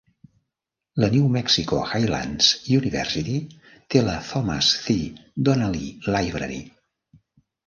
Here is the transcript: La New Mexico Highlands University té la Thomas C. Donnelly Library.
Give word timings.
La 1.01 1.09
New 1.15 1.25
Mexico 1.35 1.81
Highlands 1.81 2.47
University 2.77 3.35
té 3.95 4.03
la 4.09 4.17
Thomas 4.31 4.71
C. 4.87 4.97
Donnelly 5.51 5.87
Library. 6.19 6.61